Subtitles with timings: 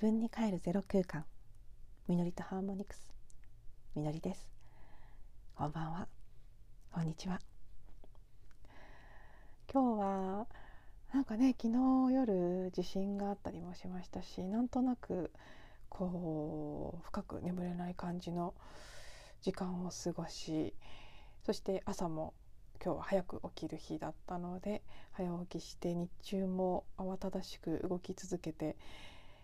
[0.00, 1.24] 自分に帰るゼロ空間。
[2.06, 3.12] みのりとハーモニクス。
[3.96, 4.48] みのりです。
[5.56, 6.06] こんばんは。
[6.92, 7.40] こんにちは。
[9.68, 10.46] 今日は
[11.12, 15.32] なんかね昨日夜地震があったりもしましたしなんとなく
[15.88, 18.54] こう深く眠れない感じの
[19.42, 20.74] 時間を過ごし
[21.44, 22.34] そして朝も
[22.80, 24.80] 今日は早く起きる日だったので
[25.10, 28.76] 早起きして日中も慌ただしく動き続けて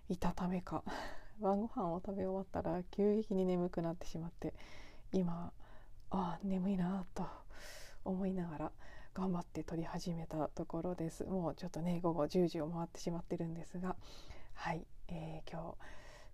[0.08, 0.82] いたためか
[1.40, 4.54] 晩ご飯を食べ終わったら急激に眠くなってしまって
[5.12, 5.52] 今
[6.10, 7.26] あ眠いなと
[8.04, 8.72] 思いながら
[9.14, 13.96] 頑張って撮り始めたところですもうちょっとね午後10時を回ってしまってるんですが
[14.54, 15.76] はい、えー、今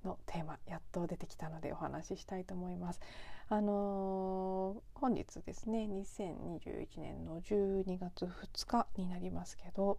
[0.02, 3.00] 日のテーマやっと出てきたのでお話ししたいと思います。
[3.48, 9.98] あのー、本日ですね2021年の12月2日になりますけど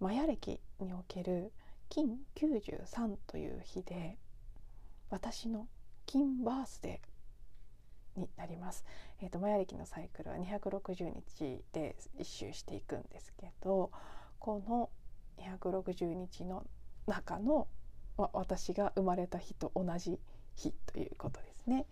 [0.00, 1.52] マヤ歴における
[1.88, 4.18] 金93という日で
[5.10, 5.66] 私の
[6.04, 8.84] 金バースデーになります。
[9.20, 13.90] えーと、マヤ暦のサイクルは260日で一周していくんですけど
[14.38, 14.90] この
[15.38, 16.64] 260日の
[17.06, 17.68] 中の、
[18.16, 20.18] ま、私が生まれた日と同じ
[20.56, 21.86] 日ということですね。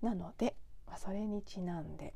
[0.00, 2.14] なので、まあ、それにちなんで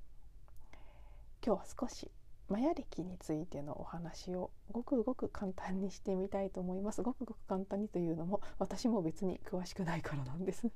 [1.44, 2.10] 今日は少し
[2.48, 7.02] マヤ暦についてのお話をごくごく簡単にしてみたいと思います。
[7.02, 10.68] ごくごく簡単にというのも私も別に詳しくないからなんです。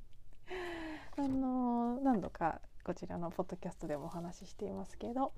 [1.16, 5.32] あの何度かこちらのポッドキャストでもお話ししていますけど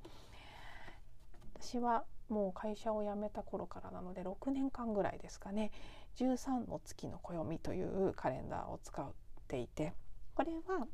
[1.61, 5.71] 私はもう会社を辞めた頃からなので6年間ぐらいですかね
[6.17, 9.11] 13の月の暦というカレンダーを使っ
[9.49, 9.93] ていて
[10.35, 10.87] これは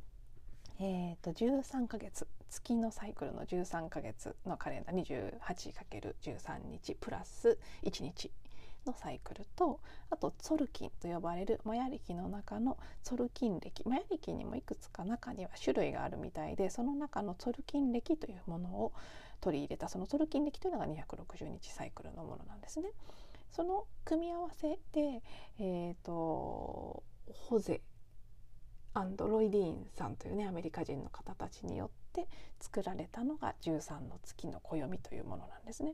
[0.81, 8.31] えーと、13ヶ月月のサイクルの13ヶ月のカレンダー 28×13 日プラス1日
[8.85, 9.79] のサイクルと
[10.09, 18.93] あとツォルキンと呼ばれるマヤ暦の中のツォルキン暦マヤ暦にもいくつか中には種類があるみたいでその中のツォルキン暦というものを
[19.41, 22.89] 取り入れたそのツォルキン暦というのが260日サイクルのものなんですね。
[23.51, 25.23] その組み合わせで、
[25.59, 27.81] えーとホゼ
[28.93, 32.27] アンドロイディーンさんというねアメリカ人の方たちによって
[32.59, 35.93] 作られたのが13の月の暦というものなんですね。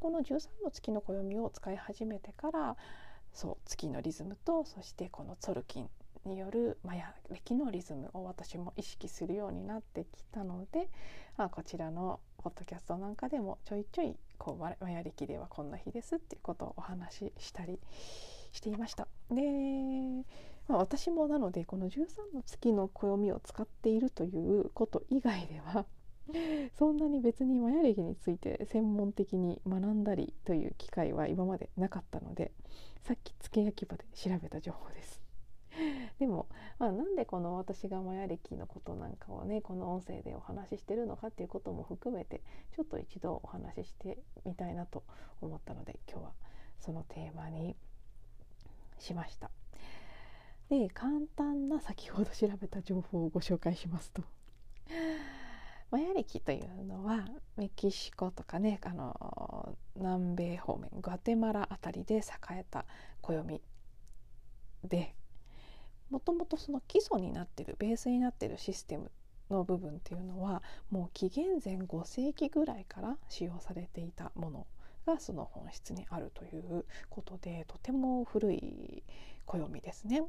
[0.00, 2.76] この13の月の暦を使い始めてから
[3.32, 5.90] そう月のリズムとそしてこのツォルキン
[6.24, 10.88] によるマヤ暦のリズムを私も意識するようになってきたので、
[11.36, 17.78] まあ、こちらのポッドキャストなんかでもちょいちょいこうマヤ暦ではこんな日ですっていうことをお話ししたり
[18.52, 19.08] していました。
[19.30, 19.42] で
[20.68, 25.84] まあ、私もなのでこの13の月の暦を使っているということ以外では
[26.78, 32.52] そんなに別にマヤ暦について専門的に学んだりという機会は今までなかったので
[33.02, 35.22] さっき付け焼き場で調べた情報です。
[36.18, 36.46] でも、
[36.78, 42.42] まあ、なんでこの私がマヤ暦のことなんかをねこの音声でお話ししてるのかっていうことも含めて
[42.74, 45.02] ちょっと一度お話ししてみたいなと
[45.40, 46.32] 思ったので今日は
[46.78, 47.76] そのテーマに
[48.98, 49.50] しました。
[50.68, 54.22] で簡単な先ほど調べた情報をご紹介しますと
[55.90, 57.24] マヤ暦というのは
[57.56, 62.20] メキシコとかねあの南米方面グアテマラ辺りで栄
[62.52, 62.84] えた
[63.22, 63.60] 暦
[64.82, 65.14] で
[66.10, 69.10] もともとその基礎になってるベースになってるシステム
[69.50, 74.66] の部分っていうのはもう紀元前5世紀ぐらいから使用されていたもの
[75.06, 79.02] がその本質にあるということでとても古い
[79.46, 80.22] 暦ですね。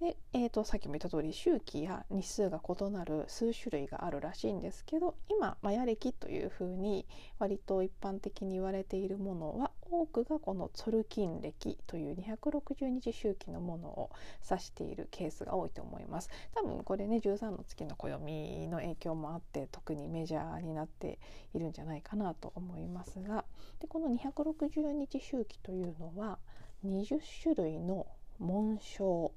[0.00, 7.04] で、えーと、さっきも言った通り周期や日数が異なる数種類があるらしいんですけど今マヤ暦というふうに
[7.40, 14.10] 割と一般的に言われているものは多くがこのツルキン暦という260日周期のものを
[14.48, 16.30] 指しているケースが多いと思います。
[16.54, 21.18] 多分これね13の月の暦の影響もあって特にメジャーになって
[21.54, 23.44] いるんじゃないかなと思いますが
[23.80, 26.38] でこの260日周期というのは
[26.84, 28.06] 20種類の
[28.38, 29.32] 紋章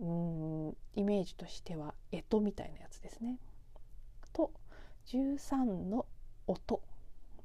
[0.00, 3.38] うんイメージとしては干支みたいなやつですね。
[4.32, 4.50] と
[5.06, 6.06] 13の
[6.46, 6.80] 音、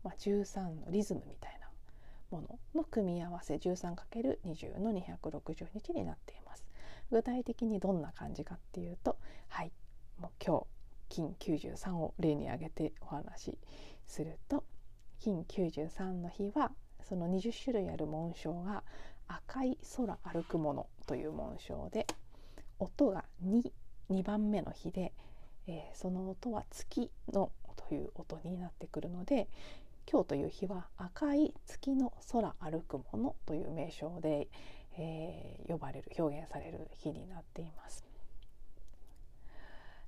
[0.03, 1.69] まあ、13のリズムみたいな
[2.31, 6.65] ものの組み合わせ 13×20 の260日になっています。
[7.11, 9.17] 具体的にどんな感じかっていうと
[9.47, 9.71] はい
[10.19, 10.65] もう今日
[11.09, 13.57] 金93を例に挙げてお話し
[14.07, 14.63] すると
[15.19, 16.71] 金93の日は
[17.07, 18.83] その20種類ある紋章が
[19.27, 22.07] 赤い空歩くものという紋章で
[22.79, 23.71] 音が 2,
[24.09, 25.13] 2番目の日で、
[25.68, 29.47] えー、その音は月のという音になってくるので
[30.09, 34.47] 今日という日は赤い月の空歩くものという名称で、
[34.97, 38.06] えー、呼ばれる表現される日になっています。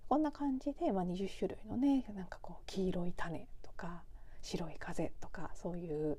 [0.08, 4.02] こんな感じで、まあ、20種類のねなんかこう黄色い種とか
[4.42, 6.18] 白い風とかそういう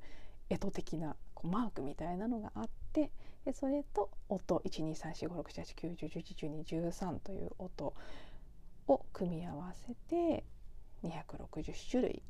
[0.57, 3.11] 干支的なこうマークみたいなのがあって
[3.45, 7.93] でそれと音12345678910111213という音
[8.87, 10.43] を組み合わせて
[11.03, 12.21] 260種類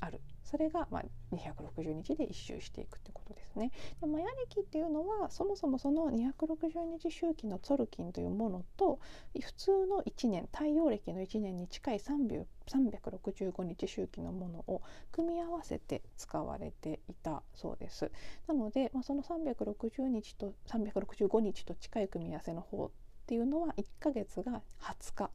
[0.00, 1.04] あるそれがまあ
[1.34, 3.70] 260日で一周していくってことですね。
[4.00, 8.98] でマヤ暦っていうのはそもそもその260日周期のツォルキンというものと
[9.38, 18.10] 普通の1年太陽暦の1年に近い365日周期のものを組み合わせて使われていたそうです。
[18.46, 22.90] なので、まあ、その360日と365日と近い組み合わせの方っ
[23.26, 25.30] ていうのは1ヶ月が20日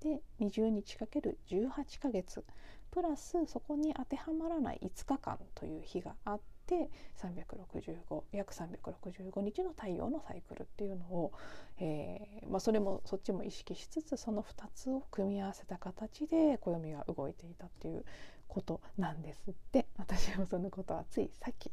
[0.00, 2.44] で20日かける18ヶ月。
[2.90, 6.90] プラスそこに当てはまらない5日間という日があって
[7.22, 11.32] 365約365日の太陽のサイクルっていうのを、
[11.78, 18.04] えーまあ、それもそっちも意識しつつその2つを組み合わせた形で暦が動いていたっていう
[18.48, 19.86] ことなんですって。
[19.96, 21.70] 私もそのことはついさっき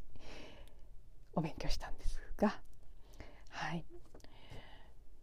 [1.33, 2.59] お勉強したんですが。
[3.49, 3.96] はい。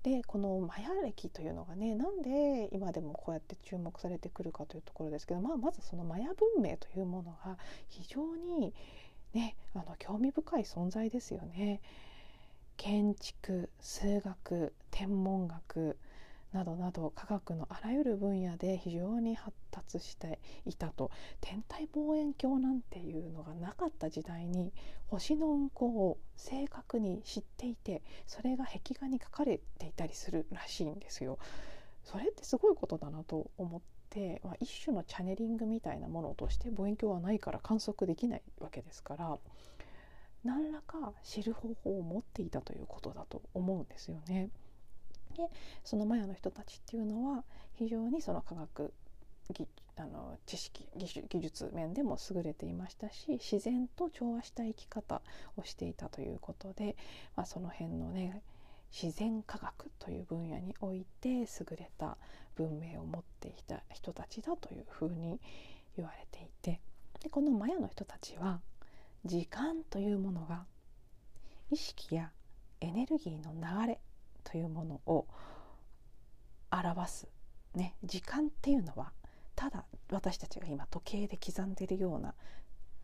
[0.05, 7.57] でこのマヤ歴というのがねなんで今でもこうやって注目されてくるかというところですけど、まあ、まずそのマヤ文明というものが
[7.89, 8.75] 非常に、
[9.33, 11.81] ね、あの興味深い存在ですよね。
[12.77, 15.97] 建築数学天文学
[16.55, 21.11] などなど科学のあらゆる分野で非常に発達していたと
[21.41, 24.73] 天体望遠鏡なんていうのがなかった時代に
[25.09, 31.39] 星の運行を正確に知っていてそれが壁画に書かれていたりするらしいんですよ。
[32.05, 33.81] それってすごいことだなと思っ
[34.11, 39.39] て、まあ、一種のチャネリングみたいなものとして望遠鏡はないから観測できないわけですから
[40.45, 44.51] 何らか知る方法を持っていたということだと思うんですよね。
[45.35, 45.49] で
[45.85, 47.45] そのマヤの人たちっていうのは
[47.75, 48.93] 非常にその科学
[49.97, 50.89] あの知識
[51.29, 55.23] 技術面でも優れていましたし自然と調和した生き方
[55.57, 56.97] をしていたということで、
[57.37, 58.43] まあ、その辺のね
[58.91, 61.47] 自然科学という分野において優
[61.77, 62.17] れた
[62.57, 65.41] 文明を持っていた人たちだというふうに
[65.97, 66.81] 言われていて
[67.21, 68.61] でこのマヤの人たちは
[69.25, 70.65] 時間というものが
[71.71, 72.31] 意識や
[72.81, 74.01] エネルギーの流れ
[74.45, 75.27] というものを
[76.71, 77.29] 表す、
[77.75, 79.13] ね、時間っていうのは
[79.57, 82.35] ただ私たちが今時計で刻んでいるような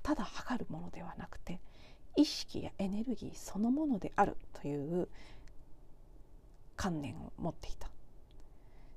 [0.03, 1.61] ただ測るものではなくて
[2.17, 5.09] 意識やエネルギーそのものであるという
[6.77, 7.91] 観念を持っていた。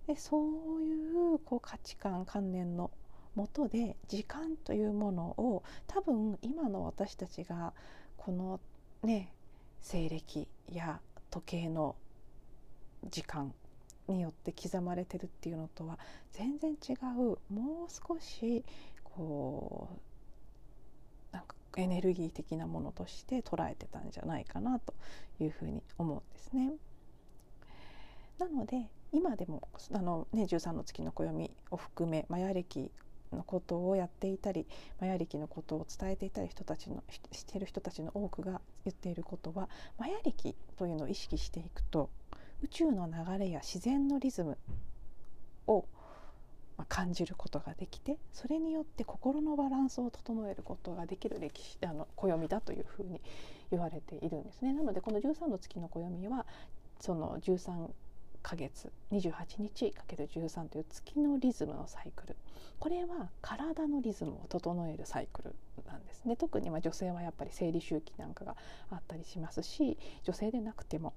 [0.07, 2.91] でそういうこう価値観観念の
[3.35, 7.73] もとで時間というものを多分今の私たちが
[8.17, 8.59] この
[9.01, 9.33] ね
[9.81, 10.99] 西暦や
[11.29, 11.95] 時計の
[13.09, 13.53] 時間
[14.07, 15.97] によって刻まれてるっていうのとは
[16.31, 18.63] 全然違うもう少し
[19.03, 19.89] こ
[21.31, 24.93] うなんかエネルギー的なものとして捉えてたんじゃないかなと
[25.39, 26.73] いうふうに思うんですね。
[28.39, 32.91] なので今でもあの、ね、13の月の暦を含めマヤ暦
[33.31, 34.65] のことをやっていたり
[34.99, 42.09] マヤ暦のことを伝えていたり人たちのしている人たちの多くが言っていることはマヤ暦というのを意識していくと
[42.63, 44.57] 宇宙の流れや自然のリズム
[45.67, 45.85] を
[46.87, 53.21] 感じることができてそれによって心のバランスを整えることができる歴史あの暦だというふうに
[53.69, 54.73] 言われているんですね。
[54.73, 56.45] なのでこの13の月の暦は
[56.99, 57.89] その13
[58.41, 62.35] ヶ月28日かける13という月のリズムのサイクル
[62.79, 65.55] これは体のリズムを整えるサイクル
[65.87, 68.57] なんですね特にま女性はやっぱり生理周期なんかが
[68.91, 71.13] あったりしますし女性でなくても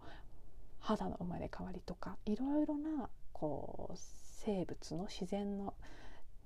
[0.87, 3.99] 肌の生まれ変わりとかいろいろなこう
[4.45, 5.75] 生物の自然の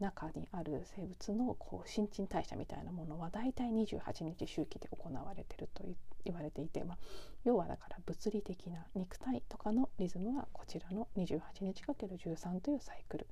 [0.00, 5.85] 中にある生物のこう新陳代謝みたいなものはだいたい28日周期で行われてると
[6.25, 6.99] 言われていて、まあ、
[7.44, 13.26] 要はだから物理的な肉体とかのリズムはこちらの28日 ×13 というサイクル。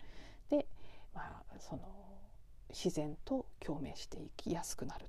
[0.50, 0.66] で、
[1.14, 1.82] まあ、その
[2.68, 5.06] 自然と共鳴していきやすくなる。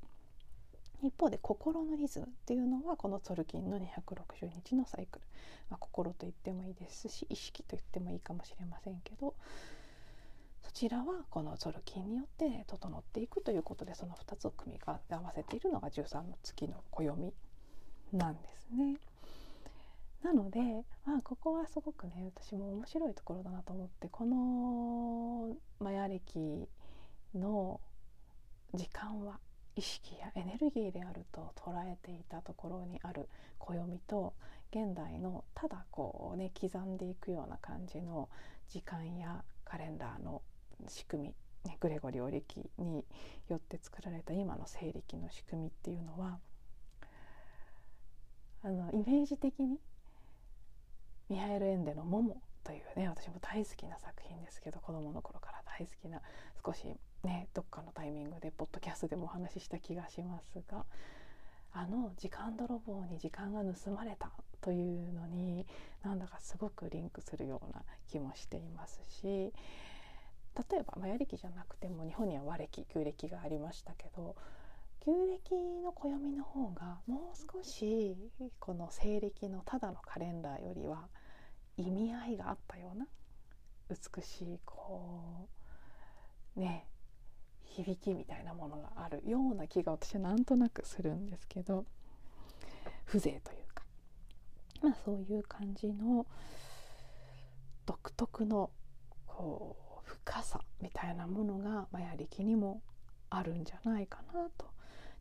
[1.02, 5.26] 一方で心のリズムっていうのはこのツォルキンの260日のサイクル、
[5.70, 9.34] まあ、心と言ってもいいですし意識と言ってもいいかもしれませんけど
[10.64, 17.34] そちらはこのツォルキンによって整っていくということでその2つを組み合わせているのが13の月の暦
[18.14, 18.98] なんですね。
[20.24, 20.60] なので、
[21.06, 26.68] まあ、ここはすごくね私も面白いところだなと思ってこのマヤ暦
[27.34, 27.80] の
[28.74, 29.40] 時間は
[29.80, 34.34] 意識やエネルギーであると捉えていたところにある暦と
[34.72, 38.28] 現代のただこうね刻んでいくような感じの
[38.68, 40.42] 時間やカレンダーの
[40.90, 41.34] 仕組
[41.64, 43.06] み、ね、グレゴリオ暦に
[43.48, 46.40] よって作られた今の西暦の仕組みっていうのは
[48.62, 49.80] あのイメージ的に
[51.30, 56.22] ミハエル・エンデの「モモ」というね私も大好きな作品ですけど子どもの頃から大好きな
[56.66, 56.86] 少し
[57.24, 60.86] ねどっかのタイミングでポッドキャストでもお話しした気がしますが
[61.72, 65.66] あの時間泥棒に時間が盗まれたというのに
[66.04, 69.54] なんだかすごくリンクするような気もしていますし
[70.72, 74.36] 例えばマヤ暦じゃなくても日本には和暦旧暦がありましたけど
[75.06, 78.18] 旧暦の暦の方がもう少し
[78.60, 81.08] この西暦のただのカレンダーよりは
[81.78, 83.08] 意味合いがあったような
[83.90, 85.48] 美しいこ
[86.58, 86.86] うね
[87.84, 91.86] 響きみたいなものがあるような気が私はなんとなくするんですけど
[93.06, 93.40] 風情という
[93.74, 93.84] か
[94.82, 96.26] まあそういう感じの
[97.86, 98.70] 独特の
[99.26, 102.82] こう深さみたいなものがマヤ暦にも
[103.30, 104.68] あるんじゃないかなと。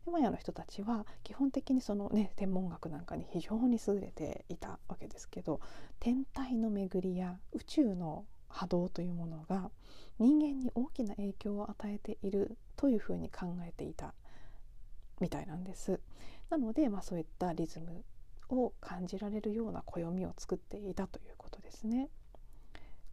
[0.05, 5.59] でマヤの人たちは基本的にそのね天文学なんかに非常に優れていたわけですけど
[5.99, 9.71] 天体の巡りや宇宙の波動というものが
[10.19, 14.13] 人間に大きな影響を与えているというふうに考えていた
[15.19, 15.99] みたいなんです。
[16.49, 18.03] なので、まあ、そういったリズム
[18.49, 22.09] を感じられるような暦を作っていたということですね。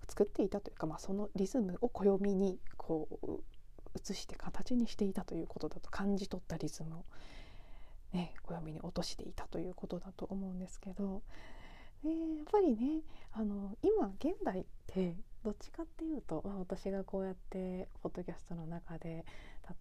[0.09, 3.41] 作っていたというか、まあ、そのリズムを暦にこう
[3.97, 7.05] 移して形にしていたということだと感じ取ったリズムを、
[8.13, 11.23] ね、暦に落としていたということだと思うんですけど
[12.07, 19.25] でやっぱりねあの今現代ってどっちかっていうと、まあ、私がこうやってポッドキャストの中で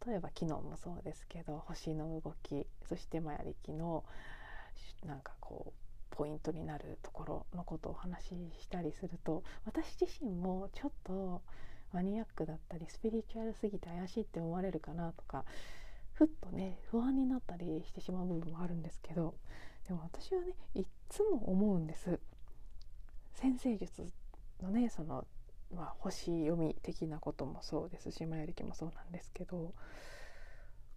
[0.08, 4.04] 例えば昨日もそうですけど星の動きそしてマヤ暦の
[5.06, 11.42] なんかこうポイントになるところのことをお話ししたりすると私自身もちょっと
[11.94, 15.46] マニアックだったりスピリチュアルすぎて怪しいって思われるかなとか
[16.14, 19.36] ふっとね不安になったりしてしまう部分もあるんですけど
[19.88, 22.20] でも私はねいっつも思うんです。
[23.34, 24.12] 先生術
[24.62, 25.26] のねその、
[25.74, 29.74] まあ、星読み的なこともそうですしマヤ暦もそうなんですけど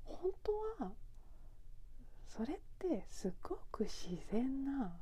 [0.04, 0.30] 本
[0.78, 0.92] 当は
[2.28, 4.92] それってすごく自然な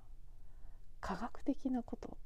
[1.01, 2.17] 科学的なこと。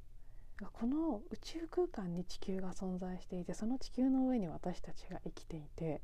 [0.75, 6.03] この宇宙空間に地球が存在していてその地球の上に私たちが生きていて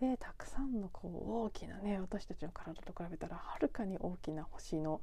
[0.00, 5.00] でたくさんのこう大きなね私たちの体と比べたらはるかに大きな星の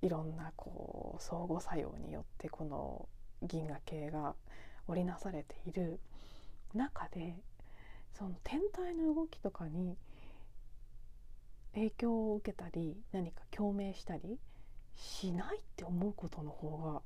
[0.00, 3.08] いろんなこう相互作用によってこの
[3.42, 4.34] 銀河系が
[4.88, 6.00] 織りなされている
[6.74, 7.36] 中で
[8.14, 9.96] その天体の動きとかに
[11.74, 14.38] 影響を受けたり何か共鳴したり
[14.96, 17.02] しないって思うことの方が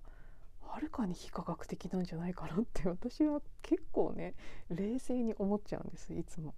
[0.68, 4.34] はるかに非科学的なんじゃないかなって私は結構ね
[4.70, 6.54] 冷静に思っちゃうんですいつも。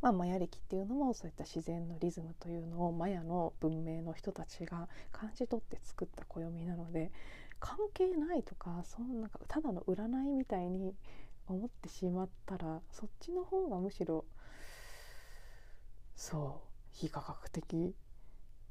[0.00, 7.10] まあ、マヤ暦っていうのもそういった自然のリズムというのをマヤの文明の人たちが感じ取って作った暦なので
[7.58, 10.94] 関係ないとかそんなただの占いみたいに
[11.48, 14.24] 思ってしまったらそっちの方がむしろ
[16.14, 17.94] そう非科学的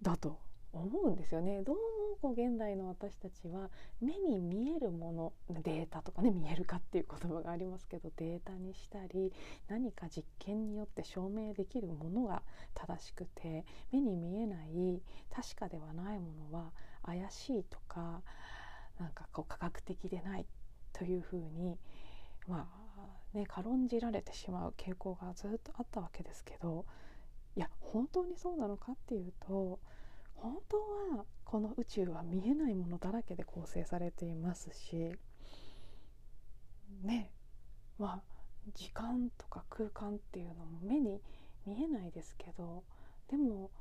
[0.02, 0.40] だと
[0.78, 1.62] 思うんですよね。
[1.64, 1.82] どうも
[2.22, 3.70] こう現代の私たちは
[4.02, 5.12] 目に見えるも
[5.50, 9.32] のデータとかね見えるかっていう言葉がありますけどデータにしたり
[9.68, 12.42] 何か実験によって証明できるものが
[12.74, 15.02] 正しくて目に見えない
[15.34, 16.72] 確かではないものは
[17.06, 18.22] 怪しいとか
[19.00, 20.46] なんかこう科学的でない
[20.94, 21.78] というふうに
[22.48, 22.68] ま
[23.36, 26.86] あね軽んじられてしまう傾向がずっとあったわけですけど
[27.56, 29.80] いや本当にそうなのかっていうと
[30.38, 30.78] 本当
[31.18, 35.12] はこの宇宙は見えないものだらけで構成されていますし
[37.04, 37.32] ね
[37.98, 38.22] まあ
[38.74, 41.22] 時間とか空間っていうのも目に
[41.66, 42.84] 見えないですけど
[43.30, 43.72] でも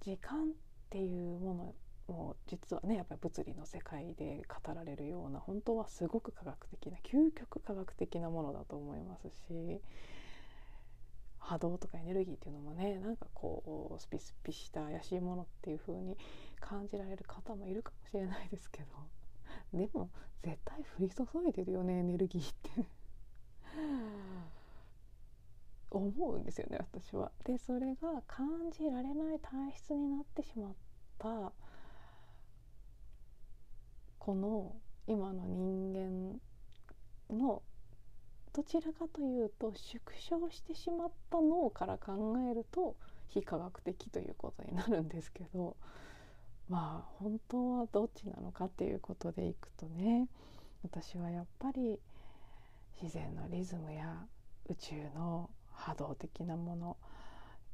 [0.00, 0.46] 時間っ
[0.90, 9.80] ていうものも実はねやっぱり物理の世界で語られるような本当はすごく科学的な究極科学的なものだと思いますし
[11.46, 16.18] 波動とかエネルギーっていうのもねなんかこうスピスピした怪しいものっていう風に
[16.58, 18.88] 感じられる方もいるかもしれないですけど
[19.78, 20.10] でも
[20.42, 22.70] 絶対降り注いでるよねエネルギーって
[25.90, 27.30] 思うんですよね私は。
[27.44, 30.74] でそれが感じられない体質になってしまっ
[31.18, 31.52] た
[34.18, 36.40] この今の人間
[37.30, 37.62] の
[38.56, 42.96] どちらかというと縮小してしまった脳から考えると
[43.28, 45.76] 非科学的ということになるんですけど
[46.70, 50.28] まあ本当はどっちなのかっていうことでいくとね
[50.82, 52.00] 私はやっぱり
[53.02, 54.24] 自然のリズムや
[54.70, 56.96] 宇宙の波動的なもの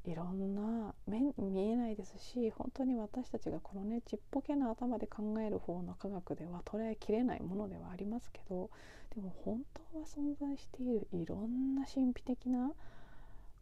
[0.04, 8.70] いろんな目見えないですし本当に私たちがこのねちっぽけな頭で考える方の科学では捉えきれないものではありますけど
[9.14, 9.60] でも本
[9.92, 12.72] 当は存在しているいろんな神秘的な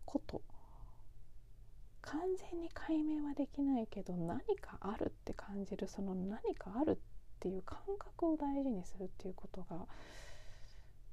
[0.07, 0.41] こと
[2.01, 2.21] 完
[2.51, 6.97] 全に解明はできないけど何かあるって感じるその何かあるっ
[7.39, 9.87] ていう感覚を大事にするっていうことが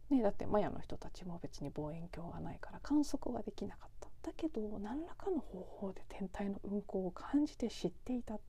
[0.10, 4.08] ね、だってマヤの人たちも別に望遠鏡がないから観測はできなかった。
[4.24, 8.40] だけど何らかの方法で天体の運行を感じて知っていた。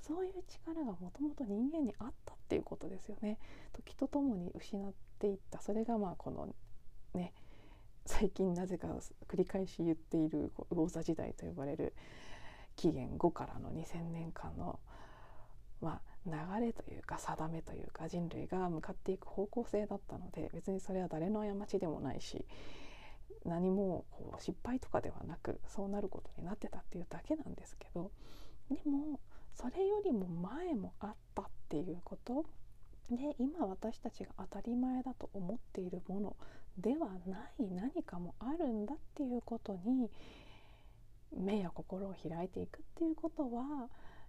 [0.00, 3.38] そういう力がもともと人間にあったっていうことですよね。
[3.72, 5.60] 時とともに失っていった。
[5.60, 6.48] それがまあこの
[7.14, 7.32] ね
[8.06, 8.88] 最近なぜか
[9.28, 11.94] 繰り返し言っている魚座時代と呼ばれる
[12.76, 14.78] 紀元後からの2,000年間の
[15.80, 22.44] まあ流れというか定めというか人類が向かっていく方向性だったので別にそれは誰の過ちでもないし
[23.44, 28.10] 何もこう失敗とかではなくそうなることになってたっていうだけなんですけど
[28.70, 29.20] でも
[29.54, 32.44] それよりも前もあったっていうこと
[33.10, 36.36] で今私たちが当たり前だと思っているもの
[36.76, 40.10] ではない何かもあるんだっていうことに
[41.36, 43.88] 目や心を開いていくっていうことは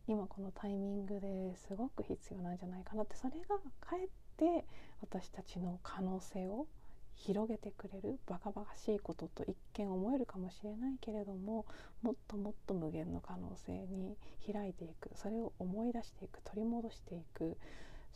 [0.10, 4.66] 今このタイミングですごく必要なんじゃないかなってそれがかえって
[5.02, 6.66] 私たちの可能性を
[7.14, 11.68] 広げてくれるバカバカしいことと一見思えるかもしれないけれども
[12.02, 14.18] もっともっと無限の可能性に
[14.52, 17.56] 開いていくそれを思い出していく取り戻していく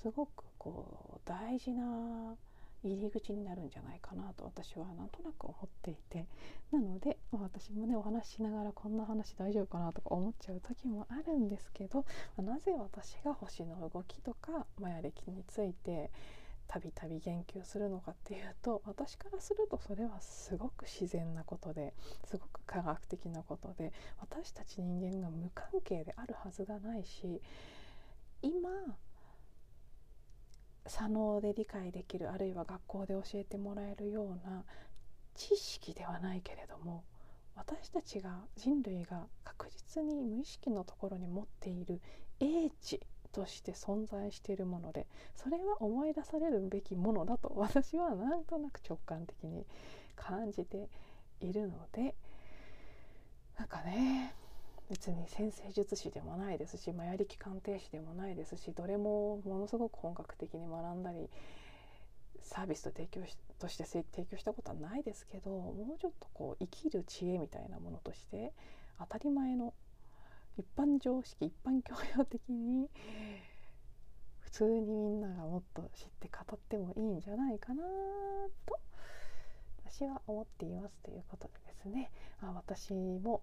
[0.02, 2.34] すごくこう大事な
[2.88, 6.28] 入り口になるんじゃないかなと私はなんとなく思っていて。
[6.72, 12.04] なので、まあ、私もねお話ししながらこんな話大丈夫かなとか思っちゃう時もあるんですけど、
[12.36, 16.10] まあ、なぜ私が星の動きとかマヤ歴について
[16.68, 21.94] たびたび言及するのかっていうと私からするとそれはすごく自然なことで
[22.26, 27.42] すごく科学的なことで私たち人間が無関係であるはずがないし
[28.42, 28.70] 今
[30.88, 34.64] 左脳で理解できるあるいは学校で教えてもらえるような
[35.36, 37.04] 知識ではないけれども
[37.56, 42.02] 私たちが人類が確実に無意識のところに持っている
[42.40, 43.00] 英知
[43.32, 49.66] として存在しているものでそれは思い出されるべきものだと私はなんとなく直感的に
[50.16, 50.90] 感じて
[51.40, 52.16] いるので
[53.58, 54.36] なんかね
[54.90, 61.30] 別に先生術師でもないですしマヤ力鑑定士でもないですしどれもものすごく本格的に学んだり
[62.42, 68.52] サービスと提供しとして提供したことはないですけどもうちょっとこう生きる知恵みたいなものとして
[69.00, 69.74] 当たり前の
[70.58, 72.90] 一般常識一般教養的に
[74.42, 77.84] 普通にみんながもっと知って語ってもいいんじゃないかな
[78.66, 78.80] と
[79.86, 82.12] 私は思っていますということでですね。
[82.42, 83.42] あ私も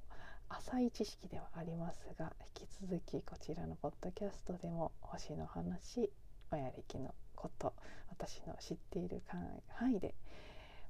[0.50, 6.10] 浅い知識ではありますが引き続きこちらのポッドキャストでも星の話
[6.50, 7.72] 親歴のこと
[8.10, 9.22] 私の知っている
[9.68, 10.14] 範囲で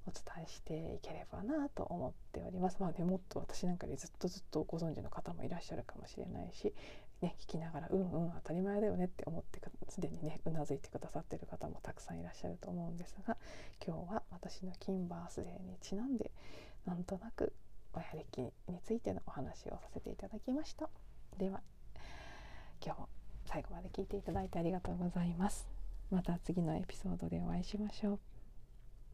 [0.06, 2.78] お伝えしていければなと思っております。
[2.80, 6.72] まあね、もっと私なんかでずっとずっとご存知の方もいらっしゃるかもしれないし、
[7.20, 13.36] ね、聞きながらうんうん当たり前だよねって思ってすでにねうなずいてくださってる方もたくさんいらっしゃると思うんですが
[13.86, 16.30] 今日は私の金バースデーにちなんで
[16.86, 17.52] なんとなく
[17.94, 20.88] 親歴についてのお話をさせていただきました。
[21.38, 21.60] では
[22.84, 23.08] 今日も
[23.46, 25.68] 最後まで聞いていただいてありがとうございます。
[26.10, 28.29] また次のエピソードでお会いしましょう。